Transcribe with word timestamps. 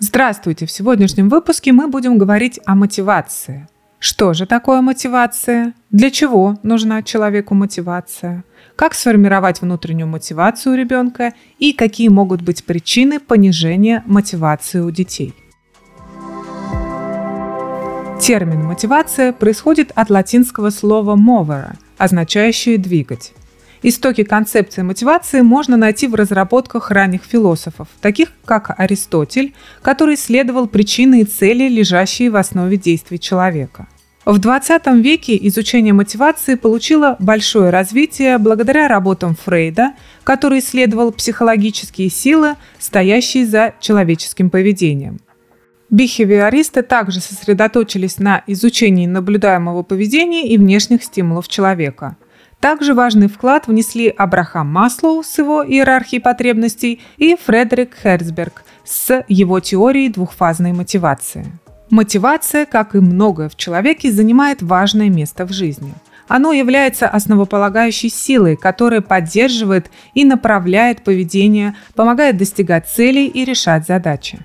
Здравствуйте! 0.00 0.64
В 0.64 0.70
сегодняшнем 0.70 1.28
выпуске 1.28 1.72
мы 1.72 1.88
будем 1.88 2.18
говорить 2.18 2.60
о 2.64 2.76
мотивации. 2.76 3.66
Что 3.98 4.32
же 4.32 4.46
такое 4.46 4.80
мотивация? 4.80 5.74
Для 5.90 6.12
чего 6.12 6.56
нужна 6.62 7.02
человеку 7.02 7.56
мотивация? 7.56 8.44
Как 8.76 8.94
сформировать 8.94 9.60
внутреннюю 9.60 10.06
мотивацию 10.06 10.74
у 10.74 10.76
ребенка 10.76 11.32
и 11.58 11.72
какие 11.72 12.08
могут 12.10 12.42
быть 12.42 12.64
причины 12.64 13.18
понижения 13.18 14.04
мотивации 14.06 14.78
у 14.78 14.92
детей? 14.92 15.34
Термин 18.20 18.66
«мотивация» 18.66 19.32
происходит 19.32 19.90
от 19.96 20.10
латинского 20.10 20.70
слова 20.70 21.16
«movere», 21.16 21.74
означающее 21.98 22.78
«двигать». 22.78 23.32
Истоки 23.82 24.24
концепции 24.24 24.82
мотивации 24.82 25.40
можно 25.40 25.76
найти 25.76 26.08
в 26.08 26.14
разработках 26.16 26.90
ранних 26.90 27.22
философов, 27.22 27.86
таких 28.00 28.32
как 28.44 28.74
Аристотель, 28.78 29.54
который 29.82 30.16
исследовал 30.16 30.66
причины 30.66 31.20
и 31.20 31.24
цели, 31.24 31.68
лежащие 31.68 32.30
в 32.30 32.36
основе 32.36 32.76
действий 32.76 33.20
человека. 33.20 33.86
В 34.24 34.38
20 34.38 34.86
веке 34.96 35.38
изучение 35.46 35.94
мотивации 35.94 36.56
получило 36.56 37.16
большое 37.18 37.70
развитие 37.70 38.36
благодаря 38.38 38.88
работам 38.88 39.36
Фрейда, 39.36 39.92
который 40.24 40.58
исследовал 40.58 41.12
психологические 41.12 42.10
силы, 42.10 42.56
стоящие 42.78 43.46
за 43.46 43.74
человеческим 43.80 44.50
поведением. 44.50 45.20
Бихевиористы 45.88 46.82
также 46.82 47.20
сосредоточились 47.20 48.18
на 48.18 48.42
изучении 48.46 49.06
наблюдаемого 49.06 49.82
поведения 49.82 50.46
и 50.48 50.58
внешних 50.58 51.04
стимулов 51.04 51.46
человека– 51.46 52.16
также 52.60 52.94
важный 52.94 53.28
вклад 53.28 53.66
внесли 53.66 54.08
Абрахам 54.08 54.66
Маслоу 54.72 55.22
с 55.22 55.38
его 55.38 55.64
иерархией 55.64 56.20
потребностей 56.20 57.00
и 57.16 57.36
Фредерик 57.36 57.96
Херцберг 58.02 58.64
с 58.84 59.24
его 59.28 59.60
теорией 59.60 60.08
двухфазной 60.08 60.72
мотивации. 60.72 61.46
Мотивация, 61.90 62.66
как 62.66 62.94
и 62.94 62.98
многое 62.98 63.48
в 63.48 63.56
человеке, 63.56 64.10
занимает 64.10 64.62
важное 64.62 65.08
место 65.08 65.46
в 65.46 65.52
жизни. 65.52 65.94
Оно 66.26 66.52
является 66.52 67.08
основополагающей 67.08 68.10
силой, 68.10 68.56
которая 68.56 69.00
поддерживает 69.00 69.90
и 70.12 70.26
направляет 70.26 71.02
поведение, 71.02 71.74
помогает 71.94 72.36
достигать 72.36 72.86
целей 72.86 73.26
и 73.26 73.44
решать 73.44 73.86
задачи. 73.86 74.38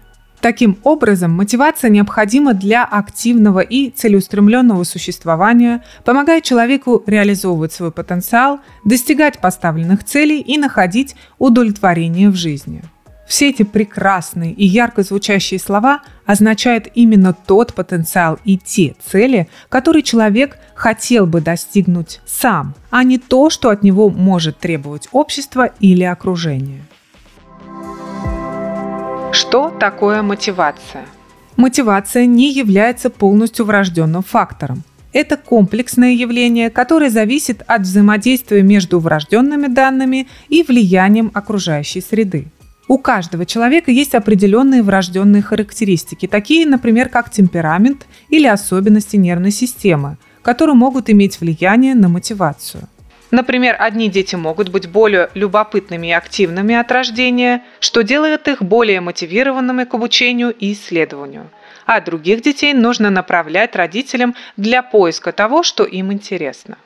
Таким 0.44 0.77
образом, 0.83 1.31
мотивация 1.31 1.89
необходима 1.89 2.53
для 2.53 2.83
активного 2.83 3.61
и 3.61 3.89
целеустремленного 3.89 4.83
существования, 4.83 5.86
помогая 6.03 6.41
человеку 6.41 7.02
реализовывать 7.08 7.72
свой 7.72 7.94
потенциал, 7.94 8.59
достигать 8.83 9.39
поставленных 9.39 10.03
целей 10.03 10.41
и 10.41 10.58
находить 10.58 11.16
удовлетворение 11.39 12.27
в 12.27 12.36
жизни. 12.36 12.83
Все 13.25 13.52
эти 13.52 13.64
прекрасные 13.64 14.52
и 14.52 14.66
ярко 14.66 15.03
звучащие 15.03 15.61
слова 15.61 16.02
означают 16.25 16.89
именно 16.94 17.33
тот 17.33 17.73
потенциал 17.73 18.38
и 18.44 18.58
те 18.58 18.97
цели, 18.99 19.47
которые 19.69 20.03
человек 20.03 20.58
хотел 20.75 21.25
бы 21.25 21.39
достигнуть 21.39 22.19
сам, 22.25 22.75
а 22.89 23.05
не 23.05 23.17
то, 23.17 23.49
что 23.49 23.69
от 23.69 23.81
него 23.81 24.09
может 24.09 24.59
требовать 24.59 25.08
общество 25.14 25.71
или 25.80 26.03
окружение. 26.03 26.81
Что 29.34 29.72
такое 29.72 30.22
мотивация? 30.22 31.06
Мотивация 31.58 32.28
не 32.28 32.53
является 32.53 33.09
полностью 33.09 33.66
врожденным 33.66 34.22
фактором. 34.22 34.84
Это 35.12 35.38
комплексное 35.38 36.12
явление, 36.12 36.70
которое 36.70 37.09
зависит 37.09 37.64
от 37.66 37.81
взаимодействия 37.81 38.61
между 38.61 39.00
врожденными 39.00 39.66
данными 39.66 40.28
и 40.50 40.61
влиянием 40.61 41.31
окружающей 41.34 42.02
среды. 42.02 42.45
У 42.88 43.00
каждого 43.00 43.48
человека 43.48 43.89
есть 43.89 44.14
определенные 44.14 44.84
врожденные 44.84 45.42
характеристики, 45.42 46.28
такие, 46.28 46.67
например, 46.67 47.09
как 47.09 47.31
темперамент 47.31 48.06
или 48.30 48.45
особенности 48.45 49.16
нервной 49.16 49.52
системы, 49.52 50.17
которые 50.44 50.76
могут 50.76 51.09
иметь 51.09 51.42
влияние 51.42 51.95
на 51.95 52.08
мотивацию. 52.08 52.88
Например, 53.33 53.76
одни 53.80 54.10
дети 54.10 54.36
могут 54.36 54.70
быть 54.70 54.88
более 54.88 55.27
любопытными 55.33 56.05
и 56.05 56.11
активными 56.11 56.76
от 56.76 56.92
рождения, 56.92 57.64
что 57.80 58.04
делает 58.04 58.48
их 58.48 58.61
более 58.61 59.02
мотивированными 59.02 59.86
к 59.86 59.94
обучению 59.95 60.52
и 60.52 60.73
исследованию. 60.73 61.49
А 61.88 61.99
других 61.99 62.43
детей 62.43 62.76
нужно 62.76 63.10
направлять 63.10 63.76
родителям 63.76 64.36
для 64.55 64.83
поиска 64.83 65.32
того, 65.32 65.64
что 65.64 65.83
им 65.83 66.14
интересно. 66.14 66.77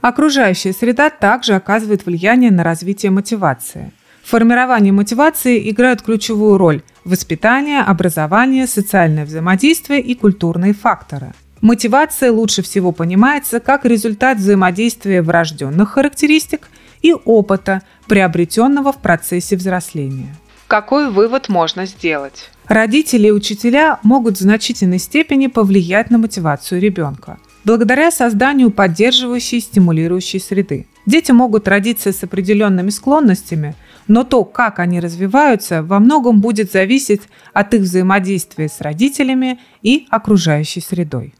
Окружающая 0.00 0.72
среда 0.72 1.10
также 1.10 1.54
оказывает 1.54 2.06
влияние 2.06 2.52
на 2.52 2.62
развитие 2.62 3.10
мотивации. 3.10 3.90
В 4.22 4.30
формировании 4.30 4.92
мотивации 4.92 5.68
играют 5.68 6.02
ключевую 6.02 6.56
роль 6.56 6.82
воспитание, 7.02 7.80
образование, 7.80 8.68
социальное 8.68 9.24
взаимодействие 9.24 10.02
и 10.02 10.14
культурные 10.14 10.72
факторы– 10.72 11.32
Мотивация 11.60 12.32
лучше 12.32 12.62
всего 12.62 12.92
понимается 12.92 13.60
как 13.60 13.84
результат 13.84 14.38
взаимодействия 14.38 15.22
врожденных 15.22 15.90
характеристик 15.90 16.68
и 17.02 17.12
опыта, 17.12 17.82
приобретенного 18.06 18.92
в 18.92 18.98
процессе 18.98 19.56
взросления. 19.56 20.34
Какой 20.66 21.10
вывод 21.10 21.48
можно 21.48 21.86
сделать? 21.86 22.50
Родители 22.66 23.28
и 23.28 23.32
учителя 23.32 24.00
могут 24.02 24.36
в 24.36 24.40
значительной 24.40 24.98
степени 24.98 25.46
повлиять 25.46 26.10
на 26.10 26.18
мотивацию 26.18 26.80
ребенка 26.80 27.38
благодаря 27.66 28.12
созданию 28.12 28.70
поддерживающей 28.70 29.58
и 29.58 29.60
стимулирующей 29.60 30.38
среды. 30.38 30.86
Дети 31.04 31.32
могут 31.32 31.66
родиться 31.66 32.12
с 32.12 32.22
определенными 32.22 32.90
склонностями, 32.90 33.74
но 34.06 34.22
то, 34.22 34.44
как 34.44 34.78
они 34.78 35.00
развиваются, 35.00 35.82
во 35.82 35.98
многом 35.98 36.40
будет 36.40 36.70
зависеть 36.70 37.22
от 37.52 37.74
их 37.74 37.82
взаимодействия 37.82 38.68
с 38.68 38.80
родителями 38.80 39.58
и 39.82 40.06
окружающей 40.10 40.80
средой. 40.80 41.34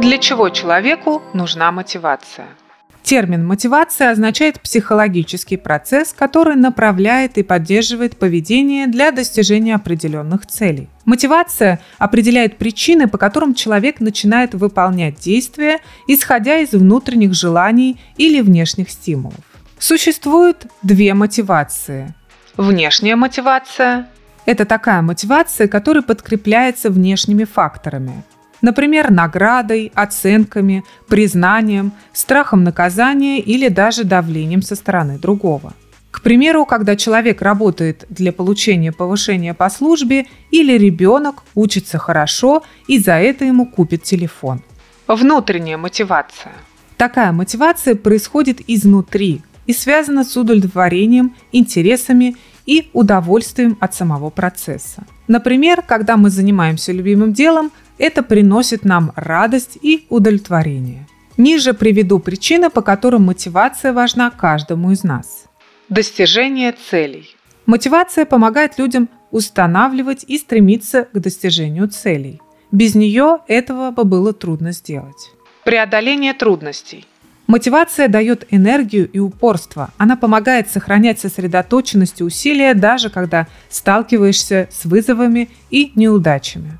Для 0.00 0.18
чего 0.18 0.48
человеку 0.50 1.22
нужна 1.32 1.70
мотивация? 1.70 2.46
Термин 3.02 3.46
«мотивация» 3.46 4.10
означает 4.10 4.60
психологический 4.60 5.56
процесс, 5.56 6.12
который 6.12 6.56
направляет 6.56 7.38
и 7.38 7.42
поддерживает 7.42 8.16
поведение 8.16 8.86
для 8.86 9.12
достижения 9.12 9.74
определенных 9.74 10.46
целей. 10.46 10.88
Мотивация 11.04 11.80
определяет 11.98 12.56
причины, 12.56 13.06
по 13.06 13.18
которым 13.18 13.54
человек 13.54 14.00
начинает 14.00 14.54
выполнять 14.54 15.20
действия, 15.20 15.78
исходя 16.08 16.58
из 16.58 16.72
внутренних 16.72 17.34
желаний 17.34 18.00
или 18.16 18.40
внешних 18.40 18.90
стимулов. 18.90 19.44
Существует 19.78 20.66
две 20.82 21.14
мотивации. 21.14 22.14
Внешняя 22.56 23.16
мотивация– 23.16 24.08
это 24.46 24.64
такая 24.64 25.02
мотивация, 25.02 25.68
которая 25.68 26.02
подкрепляется 26.02 26.90
внешними 26.90 27.44
факторами, 27.44 28.24
Например, 28.64 29.10
наградой, 29.10 29.92
оценками, 29.94 30.84
признанием, 31.06 31.92
страхом 32.14 32.64
наказания 32.64 33.38
или 33.38 33.68
даже 33.68 34.04
давлением 34.04 34.62
со 34.62 34.74
стороны 34.74 35.18
другого. 35.18 35.74
К 36.10 36.22
примеру, 36.22 36.64
когда 36.64 36.96
человек 36.96 37.42
работает 37.42 38.06
для 38.08 38.32
получения 38.32 38.90
повышения 38.90 39.52
по 39.52 39.68
службе 39.68 40.28
или 40.50 40.78
ребенок 40.78 41.42
учится 41.54 41.98
хорошо 41.98 42.62
и 42.86 42.98
за 42.98 43.16
это 43.16 43.44
ему 43.44 43.66
купит 43.66 44.02
телефон. 44.02 44.62
Внутренняя 45.06 45.76
мотивация. 45.76 46.52
Такая 46.96 47.32
мотивация 47.32 47.94
происходит 47.94 48.62
изнутри 48.66 49.42
и 49.66 49.74
связана 49.74 50.24
с 50.24 50.34
удовлетворением, 50.38 51.34
интересами 51.52 52.36
и 52.64 52.88
удовольствием 52.94 53.76
от 53.78 53.94
самого 53.94 54.30
процесса. 54.30 55.04
Например, 55.28 55.82
когда 55.82 56.16
мы 56.16 56.30
занимаемся 56.30 56.92
любимым 56.92 57.34
делом, 57.34 57.70
это 57.98 58.22
приносит 58.22 58.84
нам 58.84 59.12
радость 59.16 59.78
и 59.80 60.06
удовлетворение. 60.08 61.06
Ниже 61.36 61.74
приведу 61.74 62.18
причины, 62.18 62.70
по 62.70 62.82
которым 62.82 63.24
мотивация 63.24 63.92
важна 63.92 64.30
каждому 64.30 64.92
из 64.92 65.02
нас. 65.02 65.46
Достижение 65.88 66.72
целей. 66.72 67.34
Мотивация 67.66 68.24
помогает 68.24 68.78
людям 68.78 69.08
устанавливать 69.30 70.24
и 70.28 70.38
стремиться 70.38 71.08
к 71.12 71.18
достижению 71.18 71.88
целей. 71.88 72.40
Без 72.70 72.94
нее 72.94 73.38
этого 73.48 73.90
бы 73.90 74.04
было 74.04 74.32
трудно 74.32 74.72
сделать. 74.72 75.32
Преодоление 75.64 76.34
трудностей. 76.34 77.06
Мотивация 77.46 78.08
дает 78.08 78.46
энергию 78.50 79.10
и 79.10 79.18
упорство. 79.18 79.90
Она 79.98 80.16
помогает 80.16 80.70
сохранять 80.70 81.18
сосредоточенность 81.18 82.20
и 82.20 82.24
усилия, 82.24 82.74
даже 82.74 83.10
когда 83.10 83.48
сталкиваешься 83.68 84.68
с 84.70 84.84
вызовами 84.84 85.50
и 85.70 85.92
неудачами. 85.94 86.78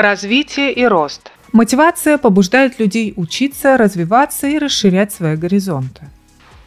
Развитие 0.00 0.72
и 0.72 0.86
рост. 0.86 1.30
Мотивация 1.52 2.16
побуждает 2.16 2.78
людей 2.78 3.12
учиться, 3.16 3.76
развиваться 3.76 4.46
и 4.46 4.56
расширять 4.56 5.12
свои 5.12 5.36
горизонты. 5.36 6.08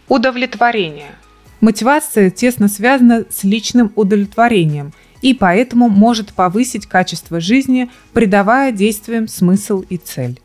Удовлетворение. 0.07 1.15
Мотивация 1.59 2.29
тесно 2.29 2.67
связана 2.67 3.25
с 3.31 3.43
личным 3.43 3.91
удовлетворением 3.95 4.93
и 5.23 5.33
поэтому 5.33 5.89
может 5.89 6.31
повысить 6.33 6.85
качество 6.85 7.39
жизни, 7.39 7.89
придавая 8.13 8.71
действиям 8.71 9.27
смысл 9.27 9.83
и 9.89 9.97
цель. 9.97 10.39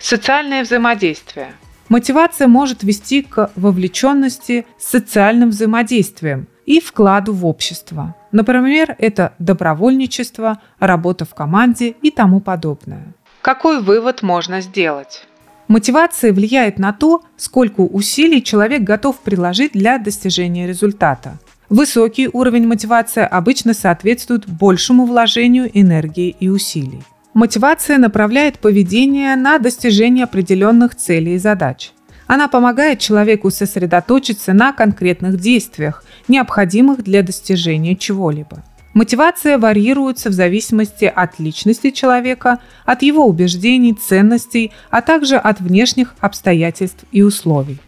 Социальное 0.00 0.64
взаимодействие. 0.64 1.52
Мотивация 1.88 2.48
может 2.48 2.82
вести 2.82 3.22
к 3.22 3.52
вовлеченности 3.54 4.66
с 4.80 4.88
социальным 4.88 5.50
взаимодействием, 5.50 6.48
и 6.66 6.80
вкладу 6.80 7.32
в 7.32 7.46
общество. 7.46 8.14
Например, 8.30 8.94
это 8.98 9.34
добровольничество, 9.38 10.60
работа 10.78 11.24
в 11.24 11.34
команде 11.34 11.90
и 12.02 12.10
тому 12.10 12.40
подобное. 12.40 13.14
Какой 13.42 13.82
вывод 13.82 14.22
можно 14.22 14.60
сделать? 14.60 15.26
Мотивация 15.68 16.32
влияет 16.32 16.78
на 16.78 16.92
то, 16.92 17.22
сколько 17.36 17.80
усилий 17.80 18.42
человек 18.42 18.82
готов 18.82 19.18
приложить 19.20 19.72
для 19.72 19.98
достижения 19.98 20.66
результата. 20.66 21.38
Высокий 21.68 22.28
уровень 22.30 22.66
мотивации 22.66 23.22
обычно 23.22 23.72
соответствует 23.72 24.46
большему 24.46 25.06
вложению 25.06 25.70
энергии 25.72 26.36
и 26.38 26.48
усилий. 26.48 27.02
Мотивация 27.32 27.96
направляет 27.96 28.58
поведение 28.58 29.34
на 29.36 29.58
достижение 29.58 30.24
определенных 30.24 30.94
целей 30.94 31.36
и 31.36 31.38
задач. 31.38 31.92
Она 32.26 32.48
помогает 32.48 32.98
человеку 32.98 33.50
сосредоточиться 33.50 34.52
на 34.52 34.72
конкретных 34.72 35.38
действиях, 35.38 36.04
необходимых 36.28 37.02
для 37.02 37.22
достижения 37.22 37.96
чего-либо. 37.96 38.62
Мотивация 38.94 39.58
варьируется 39.58 40.28
в 40.28 40.32
зависимости 40.32 41.06
от 41.06 41.38
личности 41.38 41.90
человека, 41.90 42.58
от 42.84 43.02
его 43.02 43.26
убеждений, 43.26 43.94
ценностей, 43.94 44.72
а 44.90 45.00
также 45.00 45.36
от 45.36 45.60
внешних 45.60 46.14
обстоятельств 46.20 47.04
и 47.10 47.22
условий. 47.22 47.78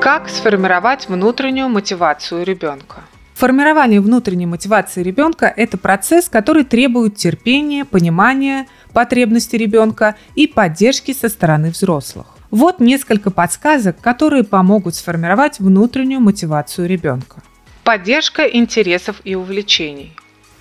Как 0.00 0.28
сформировать 0.28 1.08
внутреннюю 1.08 1.68
мотивацию 1.68 2.44
ребенка? 2.44 3.02
Формирование 3.40 4.02
внутренней 4.02 4.44
мотивации 4.44 5.02
ребенка– 5.02 5.50
это 5.56 5.78
процесс, 5.78 6.28
который 6.28 6.62
требует 6.62 7.16
терпения, 7.16 7.86
понимания 7.86 8.66
потребностей 8.92 9.56
ребенка 9.56 10.14
и 10.34 10.46
поддержки 10.46 11.14
со 11.14 11.30
стороны 11.30 11.70
взрослых. 11.70 12.26
Вот 12.50 12.80
несколько 12.80 13.30
подсказок, 13.30 13.98
которые 13.98 14.44
помогут 14.44 14.94
сформировать 14.94 15.58
внутреннюю 15.58 16.20
мотивацию 16.20 16.86
ребенка. 16.86 17.42
Поддержка 17.82 18.42
интересов 18.42 19.22
и 19.24 19.34
увлечений. 19.34 20.12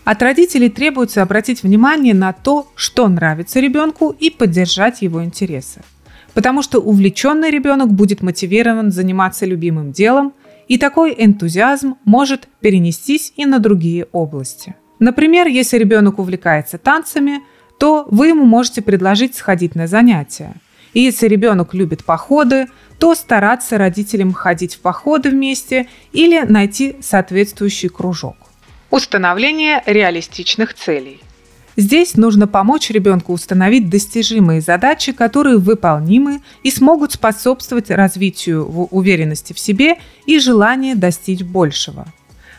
От 0.06 0.22
родителей 0.24 0.70
требуется 0.70 1.22
обратить 1.22 1.64
внимание 1.64 2.14
на 2.14 2.32
то, 2.32 2.72
что 2.75 3.10
нравится 3.10 3.60
ребенку 3.60 4.16
и 4.18 4.30
поддержать 4.30 5.02
его 5.02 5.22
интересы. 5.22 5.82
Потому 6.34 6.62
что 6.62 6.80
увлеченный 6.80 7.52
ребенок 7.52 7.92
будет 7.92 8.22
мотивирован 8.22 8.94
заниматься 8.94 9.46
любимым 9.46 9.92
делом, 9.92 10.32
и 10.69 10.77
такой 10.77 11.13
энтузиазм 11.18 11.95
может 12.06 12.48
перенестись 12.62 13.33
и 13.36 13.45
на 13.45 13.60
другие 13.60 14.07
области. 14.13 14.75
Например, 15.00 15.48
если 15.48 15.77
ребенок 15.77 16.19
увлекается 16.19 16.77
танцами, 16.77 17.42
то 17.80 18.07
вы 18.10 18.27
ему 18.27 18.45
можете 18.45 18.81
предложить 18.81 19.36
сходить 19.36 19.75
на 19.75 19.88
занятия. 19.88 20.54
И 20.94 21.01
если 21.01 21.27
ребенок 21.27 21.74
любит 21.74 22.06
походы, 22.06 22.68
то 23.00 23.16
стараться 23.16 23.77
родителям 23.77 24.31
ходить 24.33 24.75
в 24.75 24.81
походы 24.81 25.30
вместе 25.30 25.88
или 26.12 26.39
найти 26.42 26.98
соответствующий 27.01 27.89
кружок. 27.89 28.36
Установление 28.92 29.81
реалистичных 29.86 30.74
целей. 30.74 31.19
Здесь 31.80 32.18
нужно 32.18 32.46
помочь 32.46 32.90
ребенку 32.90 33.31
установить 33.31 33.90
достижимые 33.90 34.60
задачи, 34.60 35.14
которые 35.14 35.60
выполнимы 35.60 36.42
и 36.62 36.72
смогут 36.72 37.14
способствовать 37.14 37.90
развитию 37.90 38.66
уверенности 38.66 39.54
в 39.54 39.60
себе 39.60 39.96
и 40.26 40.40
желания 40.40 40.94
достичь 40.96 41.42
большего. 41.42 42.06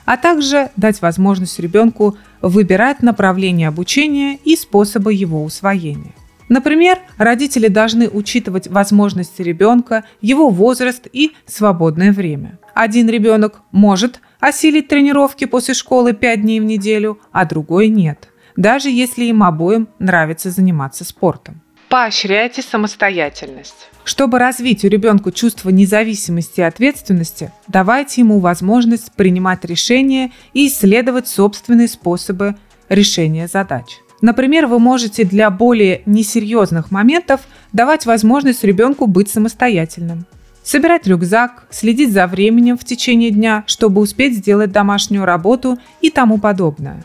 А 0.06 0.16
также 0.16 0.70
дать 0.76 1.02
возможность 1.02 1.58
ребенку 1.58 2.16
выбирать 2.40 3.02
направление 3.02 3.68
обучения 3.68 4.38
и 4.42 4.56
способы 4.56 5.12
его 5.12 5.44
усвоения. 5.44 6.14
Например, 6.48 6.98
родители 7.18 7.68
должны 7.68 8.08
учитывать 8.08 8.68
возможности 8.68 9.42
ребенка, 9.42 10.04
его 10.22 10.48
возраст 10.48 11.06
и 11.12 11.32
свободное 11.44 12.14
время. 12.14 12.58
Один 12.74 13.06
ребенок 13.10 13.60
может 13.70 14.22
осилить 14.40 14.88
тренировки 14.88 15.44
после 15.44 15.74
школы 15.74 16.14
5 16.14 16.40
дней 16.40 16.58
в 16.58 16.64
неделю, 16.64 17.18
а 17.32 17.44
другой 17.44 17.88
нет, 17.88 18.30
даже 18.56 18.90
если 18.90 19.24
им 19.24 19.42
обоим 19.42 19.88
нравится 19.98 20.50
заниматься 20.50 21.04
спортом. 21.04 21.62
Поощряйте 21.88 22.62
самостоятельность. 22.62 23.88
Чтобы 24.04 24.38
развить 24.38 24.84
у 24.84 24.88
ребенка 24.88 25.32
чувство 25.32 25.70
независимости 25.70 26.60
и 26.60 26.62
ответственности, 26.62 27.52
давайте 27.66 28.20
ему 28.20 28.38
возможность 28.38 29.12
принимать 29.12 29.64
решения 29.64 30.30
и 30.52 30.68
исследовать 30.68 31.26
собственные 31.26 31.88
способы 31.88 32.56
решения 32.88 33.48
задач. 33.48 33.98
Например, 34.20 34.66
вы 34.66 34.78
можете 34.78 35.24
для 35.24 35.50
более 35.50 36.02
несерьезных 36.06 36.90
моментов 36.90 37.40
давать 37.72 38.06
возможность 38.06 38.62
ребенку 38.62 39.06
быть 39.06 39.30
самостоятельным. 39.30 40.26
Собирать 40.62 41.06
рюкзак, 41.06 41.66
следить 41.70 42.12
за 42.12 42.26
временем 42.26 42.76
в 42.76 42.84
течение 42.84 43.30
дня, 43.30 43.64
чтобы 43.66 44.00
успеть 44.00 44.36
сделать 44.36 44.70
домашнюю 44.70 45.24
работу 45.24 45.78
и 46.02 46.10
тому 46.10 46.38
подобное. 46.38 47.02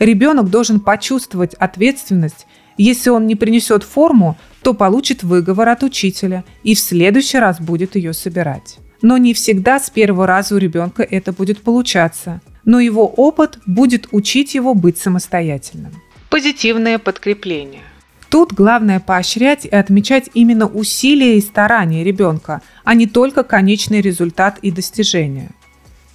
Ребенок 0.00 0.48
должен 0.48 0.80
почувствовать 0.80 1.52
ответственность. 1.54 2.46
Если 2.78 3.10
он 3.10 3.26
не 3.26 3.36
принесет 3.36 3.84
форму, 3.84 4.38
то 4.62 4.72
получит 4.72 5.22
выговор 5.22 5.68
от 5.68 5.82
учителя 5.82 6.42
и 6.62 6.74
в 6.74 6.80
следующий 6.80 7.38
раз 7.38 7.60
будет 7.60 7.96
ее 7.96 8.14
собирать. 8.14 8.78
Но 9.02 9.18
не 9.18 9.34
всегда 9.34 9.78
с 9.78 9.90
первого 9.90 10.26
раза 10.26 10.54
у 10.54 10.58
ребенка 10.58 11.02
это 11.02 11.32
будет 11.32 11.60
получаться. 11.60 12.40
Но 12.64 12.80
его 12.80 13.06
опыт 13.06 13.58
будет 13.66 14.08
учить 14.10 14.54
его 14.54 14.74
быть 14.74 14.96
самостоятельным. 14.96 15.92
Позитивное 16.30 16.98
подкрепление. 16.98 17.82
Тут 18.30 18.54
главное 18.54 19.00
поощрять 19.00 19.66
и 19.66 19.68
отмечать 19.68 20.30
именно 20.32 20.66
усилия 20.66 21.36
и 21.36 21.42
старания 21.42 22.04
ребенка, 22.04 22.62
а 22.84 22.94
не 22.94 23.06
только 23.06 23.42
конечный 23.42 24.00
результат 24.00 24.58
и 24.62 24.70
достижения. 24.70 25.50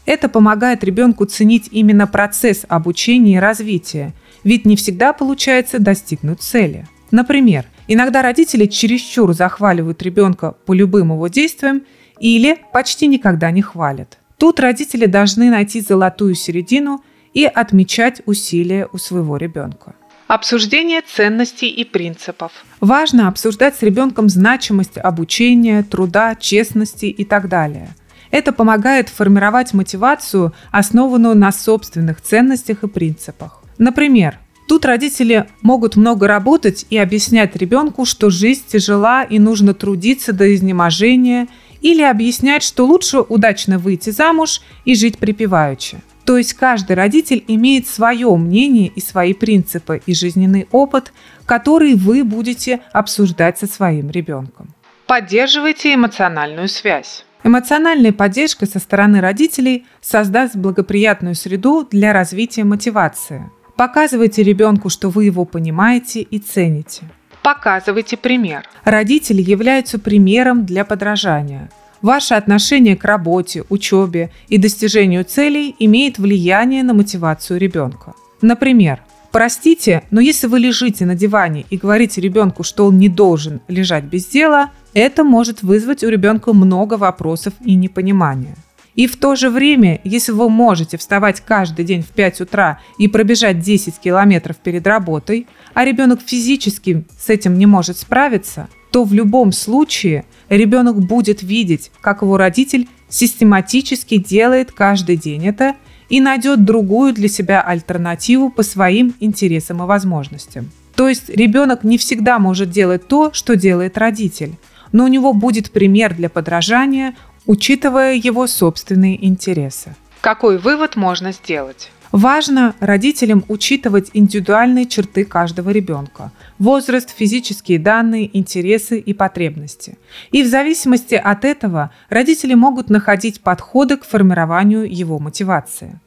Это 0.06 0.30
помогает 0.30 0.84
ребенку 0.84 1.26
ценить 1.26 1.70
именно 1.72 2.08
процесс 2.08 2.66
обучения 2.68 3.36
и 3.36 3.40
развития, 3.40 4.14
ведь 4.44 4.66
не 4.66 4.76
всегда 4.76 5.14
получается 5.14 5.80
достигнуть 5.80 6.42
цели. 6.42 6.88
Например, 7.12 7.66
иногда 7.88 8.22
родители 8.22 8.66
чересчур 8.66 9.34
захваливают 9.34 10.02
ребенка 10.04 10.52
по 10.66 10.74
любым 10.74 11.12
его 11.12 11.28
действиям 11.28 11.84
или 12.20 12.60
почти 12.72 13.08
никогда 13.08 13.52
не 13.52 13.62
хвалят. 13.62 14.20
Тут 14.38 14.60
родители 14.60 15.06
должны 15.06 15.50
найти 15.50 15.82
золотую 15.82 16.36
середину 16.36 17.04
и 17.34 17.46
отмечать 17.46 18.22
усилия 18.26 18.88
у 18.92 18.98
своего 18.98 19.38
ребенка. 19.38 19.96
Обсуждение 20.28 21.02
ценностей 21.02 21.70
и 21.70 21.84
принципов. 21.84 22.52
Важно 22.80 23.28
обсуждать 23.28 23.76
с 23.76 23.84
ребенком 23.84 24.28
значимость 24.28 24.98
обучения, 24.98 25.84
труда, 25.84 26.36
честности 26.36 27.06
и 27.06 27.24
так 27.24 27.48
далее. 27.48 27.90
Это 28.36 28.52
помогает 28.52 29.08
формировать 29.08 29.74
мотивацию, 29.74 30.54
основанную 30.70 31.38
на 31.38 31.54
собственных 31.54 32.20
ценностях 32.20 32.84
и 32.84 32.88
принципах. 32.90 33.64
Например, 33.78 34.40
Тут 34.68 34.84
родители 34.84 35.46
могут 35.62 35.96
много 35.96 36.28
работать 36.28 36.88
и 36.90 36.98
объяснять 36.98 37.56
ребенку, 37.56 38.04
что 38.04 38.32
жизнь 38.32 38.64
тяжела 38.68 39.24
и 39.24 39.38
нужно 39.40 39.74
трудиться 39.76 40.34
до 40.34 40.54
изнеможения, 40.54 41.48
или 41.82 42.02
объяснять, 42.02 42.64
что 42.64 42.86
лучше 42.86 43.20
удачно 43.20 43.78
выйти 43.78 44.10
замуж 44.10 44.62
и 44.84 44.96
жить 44.96 45.20
припеваючи. 45.20 46.00
То 46.26 46.38
есть 46.38 46.56
каждый 46.56 46.96
родитель 46.98 47.46
имеет 47.48 47.88
свое 47.88 48.36
мнение 48.36 48.88
и 48.88 49.00
свои 49.00 49.34
принципы 49.34 50.02
и 50.06 50.14
жизненный 50.14 50.68
опыт, 50.72 51.14
который 51.46 51.94
вы 51.94 52.26
будете 52.26 52.82
обсуждать 52.92 53.60
со 53.60 53.68
своим 53.68 54.10
ребенком. 54.10 54.74
Поддерживайте 55.06 55.94
эмоциональную 55.94 56.68
связь. 56.68 57.24
Эмоциональная 57.46 58.12
поддержка 58.12 58.66
со 58.66 58.80
стороны 58.80 59.22
родителей 59.22 59.86
создаст 60.02 60.58
благоприятную 60.58 61.36
среду 61.36 61.88
для 61.90 62.12
развития 62.12 62.66
мотивации. 62.66 63.50
Показывайте 63.78 64.44
ребенку, 64.44 64.90
что 64.90 65.10
вы 65.10 65.26
его 65.26 65.46
понимаете 65.46 66.22
и 66.22 66.40
цените. 66.40 67.04
Показывайте 67.44 68.18
пример. 68.18 68.68
Родители 68.84 69.42
являются 69.42 70.00
примером 70.00 70.66
для 70.66 70.84
подражания– 70.84 71.70
Ваше 72.06 72.36
отношение 72.36 72.96
к 72.96 73.04
работе, 73.04 73.64
учебе 73.70 74.30
и 74.48 74.60
достижению 74.60 75.24
целей 75.26 75.76
имеет 75.80 76.20
влияние 76.20 76.84
на 76.84 76.94
мотивацию 76.94 77.60
ребенка. 77.60 78.14
Например, 78.44 79.02
простите, 79.32 80.04
но 80.12 80.22
если 80.22 80.46
вы 80.46 80.60
лежите 80.60 81.06
на 81.08 81.16
диване 81.16 81.66
и 81.72 81.78
говорите 81.78 82.22
ребенку, 82.22 82.62
что 82.62 82.86
он 82.86 83.00
не 83.00 83.10
должен 83.10 83.60
лежать 83.68 84.04
без 84.04 84.28
дела, 84.28 84.70
это 84.96 85.24
может 85.24 85.62
вызвать 85.62 86.04
у 86.04 86.10
ребенка 86.10 86.54
много 86.54 86.96
вопросов 86.96 87.54
и 87.64 87.76
непонимания. 87.76 88.56
И 88.96 89.08
в 89.08 89.18
то 89.18 89.36
же 89.36 89.50
время, 89.50 90.00
если 90.06 90.32
вы 90.32 90.50
можете 90.50 90.98
вставать 90.98 91.42
каждый 91.42 91.84
день 91.84 92.02
в 92.02 92.08
5 92.08 92.42
утра 92.42 92.80
и 92.98 93.10
пробежать 93.10 93.60
10 93.60 94.00
километров 94.00 94.56
перед 94.56 94.88
работой, 94.88 95.48
а 95.74 95.84
ребенок 95.84 96.22
физически 96.26 97.04
с 97.20 97.30
этим 97.30 97.58
не 97.58 97.66
может 97.66 97.98
справиться, 97.98 98.70
то 98.92 99.04
в 99.04 99.14
любом 99.14 99.52
случае 99.52 100.24
ребенок 100.48 101.06
будет 101.06 101.44
видеть, 101.44 101.92
как 102.00 102.22
его 102.22 102.38
родитель 102.38 102.88
систематически 103.10 104.18
делает 104.18 104.72
каждый 104.72 105.18
день 105.18 105.46
это 105.46 105.76
и 106.08 106.22
найдет 106.22 106.64
другую 106.64 107.14
для 107.14 107.28
себя 107.28 107.62
альтернативу 107.62 108.50
по 108.50 108.64
своим 108.64 109.14
интересам 109.20 109.84
и 109.84 109.86
возможностям. 109.86 110.72
То 110.96 111.10
есть 111.10 111.28
ребенок 111.28 111.84
не 111.84 111.98
всегда 111.98 112.40
может 112.40 112.70
делать 112.70 113.10
то, 113.10 113.34
что 113.34 113.58
делает 113.58 113.98
родитель, 113.98 114.54
но 114.96 115.04
у 115.04 115.08
него 115.08 115.34
будет 115.34 115.72
пример 115.72 116.16
для 116.16 116.30
подражания, 116.30 117.16
учитывая 117.46 118.14
его 118.16 118.48
собственные 118.48 119.28
интересы. 119.28 119.94
Какой 120.22 120.58
вывод 120.58 120.96
можно 120.96 121.34
сделать? 121.34 121.92
Важно 122.14 122.76
родителям 122.80 123.44
учитывать 123.50 124.12
индивидуальные 124.14 124.86
черты 124.86 125.26
каждого 125.26 125.70
ребенка– 125.72 126.32
возраст, 126.60 127.10
физические 127.14 127.78
данные, 127.78 128.30
интересы 128.38 128.98
и 128.98 129.14
потребности. 129.14 129.98
И 130.32 130.44
в 130.44 130.48
зависимости 130.48 131.16
от 131.16 131.44
этого 131.44 131.92
родители 132.08 132.54
могут 132.54 132.90
находить 132.90 133.42
подходы 133.42 133.98
к 133.98 134.06
формированию 134.06 134.90
его 134.90 135.20
мотивации. 135.20 136.00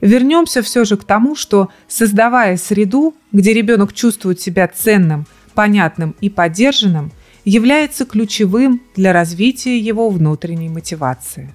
Вернемся 0.00 0.60
все 0.62 0.84
же 0.84 0.96
к 0.96 1.04
тому, 1.04 1.36
что 1.36 1.68
создавая 1.86 2.56
среду, 2.56 3.14
где 3.30 3.52
ребенок 3.52 3.92
чувствует 3.92 4.40
себя 4.40 4.66
ценным, 4.66 5.24
понятным 5.54 6.16
и 6.20 6.28
поддержанным, 6.28 7.12
является 7.44 8.04
ключевым 8.04 8.80
для 8.96 9.12
развития 9.12 9.78
его 9.78 10.08
внутренней 10.10 10.68
мотивации. 10.68 11.52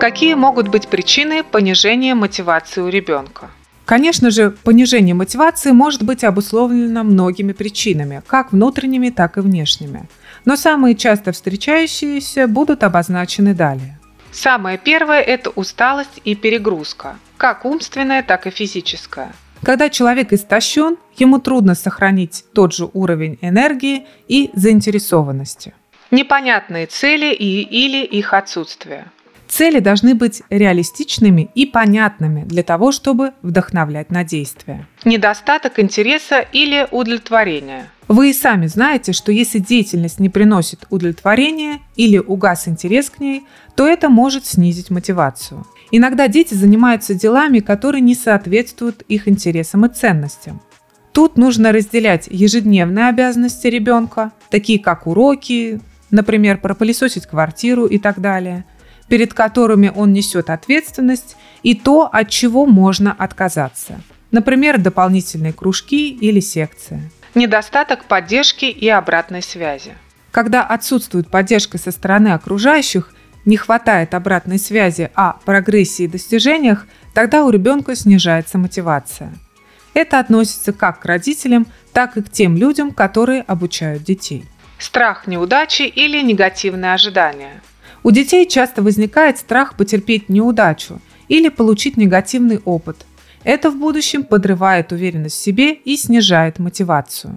Какие 0.00 0.34
могут 0.34 0.68
быть 0.68 0.88
причины 0.88 1.42
понижения 1.42 2.14
мотивации 2.14 2.80
у 2.80 2.88
ребенка? 2.88 3.50
Конечно 3.86 4.30
же, 4.30 4.50
понижение 4.50 5.14
мотивации 5.14 5.70
может 5.70 6.02
быть 6.02 6.24
обусловлено 6.24 7.04
многими 7.04 7.52
причинами, 7.52 8.22
как 8.26 8.52
внутренними, 8.52 9.10
так 9.10 9.38
и 9.38 9.40
внешними. 9.40 10.08
Но 10.44 10.56
самые 10.56 10.96
часто 10.96 11.32
встречающиеся 11.32 12.48
будут 12.48 12.82
обозначены 12.82 13.54
далее. 13.54 13.98
Самое 14.32 14.76
первое– 14.76 15.20
это 15.22 15.50
усталость 15.50 16.20
и 16.24 16.34
перегрузка, 16.34 17.16
как 17.36 17.64
умственная, 17.64 18.22
так 18.22 18.46
и 18.46 18.50
физическая. 18.50 19.32
Когда 19.62 19.88
человек 19.88 20.32
истощен, 20.32 20.96
ему 21.16 21.38
трудно 21.38 21.74
сохранить 21.74 22.44
тот 22.54 22.74
же 22.74 22.88
уровень 22.92 23.38
энергии 23.40 24.06
и 24.28 24.50
заинтересованности. 24.54 25.74
Непонятные 26.10 26.86
цели 26.86 27.34
и 27.34 27.62
или 27.62 28.04
их 28.04 28.32
отсутствие. 28.32 29.06
Цели 29.48 29.78
должны 29.78 30.14
быть 30.14 30.42
реалистичными 30.50 31.50
и 31.54 31.66
понятными 31.66 32.42
для 32.42 32.62
того, 32.62 32.92
чтобы 32.92 33.32
вдохновлять 33.42 34.10
на 34.10 34.24
действия. 34.24 34.86
Недостаток 35.04 35.78
интереса 35.78 36.40
или 36.40 36.86
удовлетворения. 36.90 37.90
Вы 38.08 38.30
и 38.30 38.32
сами 38.32 38.66
знаете, 38.66 39.12
что 39.12 39.32
если 39.32 39.58
деятельность 39.58 40.20
не 40.20 40.28
приносит 40.28 40.86
удовлетворения 40.90 41.80
или 41.96 42.18
угас 42.18 42.68
интерес 42.68 43.10
к 43.10 43.18
ней, 43.18 43.44
то 43.74 43.86
это 43.86 44.08
может 44.08 44.46
снизить 44.46 44.90
мотивацию. 44.90 45.66
Иногда 45.90 46.28
дети 46.28 46.54
занимаются 46.54 47.14
делами, 47.14 47.60
которые 47.60 48.00
не 48.00 48.14
соответствуют 48.14 49.02
их 49.08 49.28
интересам 49.28 49.86
и 49.86 49.92
ценностям. 49.92 50.60
Тут 51.12 51.36
нужно 51.36 51.72
разделять 51.72 52.28
ежедневные 52.30 53.08
обязанности 53.08 53.66
ребенка, 53.68 54.32
такие 54.50 54.78
как 54.78 55.06
уроки, 55.06 55.80
например, 56.10 56.58
пропылесосить 56.58 57.26
квартиру 57.26 57.86
и 57.86 57.98
так 57.98 58.20
далее– 58.20 58.64
перед 59.08 59.34
которыми 59.34 59.92
он 59.94 60.12
несет 60.12 60.50
ответственность, 60.50 61.36
и 61.62 61.74
то, 61.74 62.08
от 62.12 62.28
чего 62.28 62.66
можно 62.66 63.12
отказаться. 63.12 64.00
Например, 64.30 64.78
дополнительные 64.78 65.52
кружки 65.52 66.10
или 66.10 66.40
секции. 66.40 67.10
Недостаток 67.36 68.06
поддержки 68.06 68.64
и 68.64 68.88
обратной 68.88 69.42
связи. 69.42 69.94
Когда 70.32 70.64
отсутствует 70.64 71.30
поддержка 71.30 71.78
со 71.78 71.92
стороны 71.92 72.28
окружающих, 72.28 73.12
не 73.44 73.56
хватает 73.56 74.12
обратной 74.14 74.58
связи 74.58 75.12
о 75.14 75.34
прогрессе 75.44 76.04
и 76.04 76.08
достижениях, 76.08 76.86
тогда 77.14 77.44
у 77.44 77.50
ребенка 77.50 77.94
снижается 77.94 78.58
мотивация. 78.58 79.32
Это 79.94 80.18
относится 80.18 80.72
как 80.72 80.98
к 80.98 81.04
родителям, 81.04 81.68
так 81.92 82.16
и 82.16 82.22
к 82.22 82.30
тем 82.32 82.56
людям, 82.56 82.90
которые 82.90 83.42
обучают 83.42 84.02
детей. 84.02 84.44
Страх 84.78 85.28
неудачи 85.28 85.82
или 85.82 86.20
негативные 86.20 86.92
ожидания– 86.92 87.62
у 88.06 88.12
детей 88.12 88.46
часто 88.46 88.82
возникает 88.82 89.36
страх 89.36 89.76
потерпеть 89.76 90.28
неудачу 90.28 91.00
или 91.26 91.48
получить 91.48 91.96
негативный 91.96 92.60
опыт. 92.64 93.04
Это 93.46 93.70
в 93.70 93.76
будущем 93.76 94.24
подрывает 94.24 94.90
уверенность 94.90 95.36
в 95.36 95.40
себе 95.40 95.72
и 95.72 95.96
снижает 95.96 96.58
мотивацию. 96.58 97.36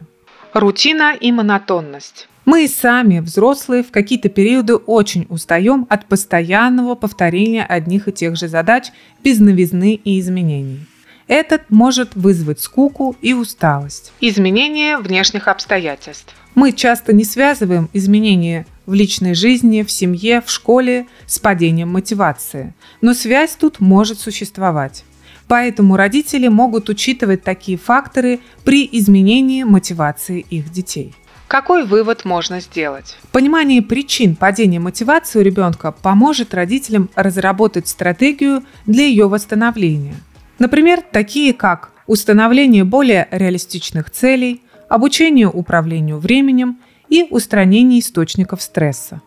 Рутина 0.54 1.14
и 1.14 1.32
монотонность. 1.32 2.28
Мы 2.46 2.64
и 2.64 2.68
сами, 2.68 3.20
взрослые, 3.20 3.84
в 3.84 3.92
какие-то 3.92 4.28
периоды 4.28 4.76
очень 4.76 5.28
устаем 5.30 5.86
от 5.88 6.08
постоянного 6.08 6.96
повторения 6.96 7.64
одних 7.64 8.08
и 8.08 8.12
тех 8.12 8.38
же 8.38 8.48
задач 8.48 8.88
без 9.24 9.40
новизны 9.40 10.02
и 10.04 10.20
изменений. 10.20 10.80
Этот 11.28 11.70
может 11.70 12.16
вызвать 12.16 12.60
скуку 12.60 13.16
и 13.22 13.34
усталость. 13.34 14.12
Изменение 14.20 14.98
внешних 14.98 15.48
обстоятельств. 15.48 16.34
Мы 16.56 16.72
часто 16.72 17.14
не 17.14 17.24
связываем 17.24 17.88
изменения 17.94 18.66
в 18.88 18.96
личной 18.96 19.36
жизни, 19.36 19.84
в 19.84 19.92
семье, 19.92 20.42
в 20.44 20.50
школе 20.50 21.06
с 21.28 21.38
падением 21.38 21.90
мотивации. 21.90 22.74
Но 23.00 23.14
связь 23.14 23.56
тут 23.56 23.80
может 23.80 24.20
существовать. 24.20 25.04
Поэтому 25.50 25.98
родители 25.98 26.48
могут 26.48 26.90
учитывать 26.90 27.44
такие 27.44 27.78
факторы 27.78 28.40
при 28.64 28.88
изменении 28.92 29.64
мотивации 29.64 30.46
их 30.48 30.72
детей. 30.72 31.16
Какой 31.48 31.86
вывод 31.86 32.24
можно 32.24 32.62
сделать? 32.62 33.18
Понимание 33.32 33.82
причин 33.82 34.36
падения 34.36 34.80
мотивации 34.80 35.40
у 35.40 35.42
ребенка 35.42 35.92
поможет 35.92 36.54
родителям 36.54 37.10
разработать 37.16 37.88
стратегию 37.88 38.64
для 38.86 39.06
ее 39.06 39.28
восстановления. 39.28 40.14
Например, 40.60 41.02
такие 41.02 41.54
как 41.54 41.94
установление 42.06 42.84
более 42.84 43.28
реалистичных 43.32 44.12
целей, 44.12 44.62
обучение 44.88 45.50
управлению 45.50 46.20
временем 46.20 46.78
и 47.08 47.26
устранение 47.32 48.02
источников 48.02 48.62
стресса. 48.62 49.22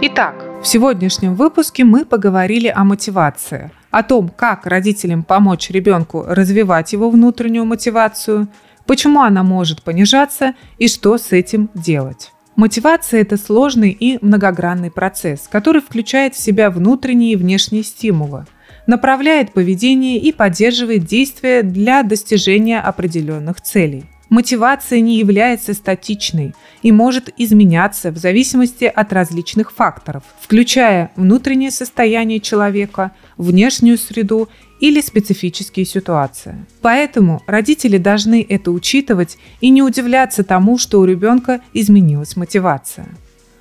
Итак, 0.00 0.49
в 0.62 0.66
сегодняшнем 0.66 1.34
выпуске 1.34 1.84
мы 1.84 2.04
поговорили 2.04 2.68
о 2.68 2.84
мотивации, 2.84 3.70
о 3.90 4.02
том, 4.02 4.28
как 4.28 4.66
родителям 4.66 5.24
помочь 5.24 5.70
ребенку 5.70 6.24
развивать 6.26 6.92
его 6.92 7.10
внутреннюю 7.10 7.64
мотивацию, 7.64 8.48
почему 8.86 9.20
она 9.22 9.42
может 9.42 9.82
понижаться 9.82 10.54
и 10.78 10.88
что 10.88 11.18
с 11.18 11.32
этим 11.32 11.70
делать. 11.74 12.32
Мотивация– 12.56 13.20
это 13.22 13.36
сложный 13.36 13.90
и 13.90 14.18
многогранный 14.24 14.90
процесс, 14.90 15.48
который 15.50 15.80
включает 15.80 16.34
в 16.34 16.40
себя 16.40 16.70
внутренние 16.70 17.32
и 17.32 17.36
внешние 17.36 17.82
стимулы– 17.82 18.46
направляет 18.86 19.52
поведение 19.52 20.18
и 20.18 20.32
поддерживает 20.32 21.04
действия 21.04 21.62
для 21.62 22.02
достижения 22.02 22.80
определенных 22.80 23.60
целей. 23.60 24.04
Мотивация 24.30 25.00
не 25.00 25.18
является 25.18 25.74
статичной 25.74 26.54
и 26.82 26.92
может 26.92 27.30
изменяться 27.36 28.12
в 28.12 28.16
зависимости 28.16 28.84
от 28.84 29.12
различных 29.12 29.72
факторов, 29.72 30.22
включая 30.40 31.10
внутреннее 31.16 31.72
состояние 31.72 32.38
человека, 32.38 33.10
внешнюю 33.36 33.98
среду 33.98 34.48
или 34.78 35.00
специфические 35.00 35.84
ситуации. 35.84 36.64
Поэтому 36.80 37.42
родители 37.48 37.98
должны 37.98 38.46
это 38.48 38.70
учитывать 38.70 39.36
и 39.60 39.68
не 39.68 39.82
удивляться 39.82 40.44
тому, 40.44 40.78
что 40.78 41.00
у 41.00 41.04
ребенка 41.04 41.60
изменилась 41.74 42.36
мотивация. 42.36 43.08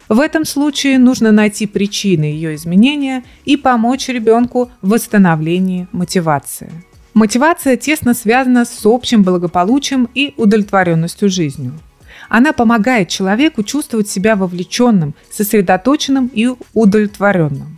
В 0.08 0.20
этом 0.20 0.46
случае 0.46 1.00
нужно 1.00 1.32
найти 1.32 1.66
причины 1.66 2.26
ее 2.26 2.54
изменения 2.56 3.24
и 3.44 3.58
помочь 3.58 4.08
ребенку 4.08 4.72
в 4.82 4.90
восстановлении 4.90 5.88
мотивации. 5.92 6.72
Мотивация 7.20 7.76
тесно 7.76 8.14
связана 8.14 8.64
с 8.64 8.86
общим 8.86 9.24
благополучием 9.24 10.08
и 10.16 10.34
удовлетворенностью 10.38 11.28
жизнью. 11.28 11.74
Она 12.30 12.54
помогает 12.54 13.10
человеку 13.10 13.62
чувствовать 13.62 14.08
себя 14.08 14.38
вовлеченным, 14.38 15.14
сосредоточенным 15.30 16.32
и 16.34 16.48
удовлетворенным. 16.74 17.78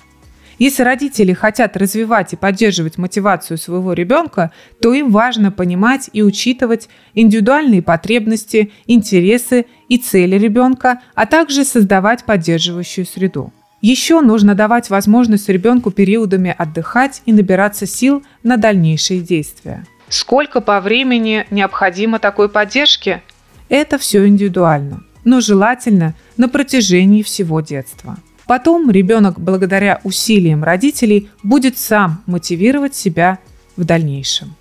Если 0.60 0.84
родители 0.84 1.34
хотят 1.34 1.76
развивать 1.76 2.34
и 2.34 2.36
поддерживать 2.36 3.00
мотивацию 3.00 3.58
своего 3.58 3.94
ребенка, 3.94 4.52
то 4.80 4.94
им 4.94 5.10
важно 5.10 5.52
понимать 5.52 6.12
и 6.14 6.22
учитывать 6.22 6.88
индивидуальные 7.16 7.82
потребности, 7.82 8.72
интересы 8.86 9.66
и 9.90 9.98
цели 9.98 10.38
ребенка, 10.38 11.02
а 11.16 11.26
также 11.26 11.66
создавать 11.66 12.26
поддерживающую 12.26 13.08
среду. 13.08 13.52
Еще 13.82 14.22
нужно 14.22 14.54
давать 14.54 14.92
возможность 14.92 15.50
ребенку 15.50 15.90
периодами 15.90 16.56
отдыхать 16.56 17.24
и 17.26 17.34
набираться 17.34 17.88
сил 17.88 18.24
на 18.44 18.58
дальнейшие 18.58 19.22
действия. 19.22 19.86
Сколько 20.08 20.62
по 20.62 20.80
времени 20.82 21.48
необходимо 21.50 22.20
такой 22.20 22.48
поддержки? 22.48 23.24
Это 23.70 23.98
все 23.98 24.28
индивидуально, 24.28 25.04
но 25.24 25.42
желательно 25.42 26.14
на 26.38 26.48
протяжении 26.48 27.24
всего 27.24 27.62
детства. 27.62 28.18
Потом 28.46 28.92
ребенок 28.92 29.40
благодаря 29.40 30.02
усилиям 30.04 30.64
родителей 30.64 31.30
будет 31.42 31.78
сам 31.78 32.22
мотивировать 32.28 32.96
себя 32.96 33.40
в 33.78 33.86
дальнейшем. 33.86 34.56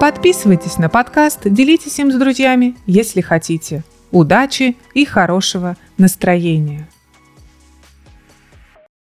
Подписывайтесь 0.00 0.78
на 0.78 0.88
подкаст, 0.88 1.40
делитесь 1.44 1.98
им 1.98 2.12
с 2.12 2.14
друзьями, 2.14 2.76
если 2.86 3.20
хотите. 3.20 3.82
Удачи 4.14 4.76
и 4.94 5.04
хорошего 5.04 5.76
настроения! 5.98 6.86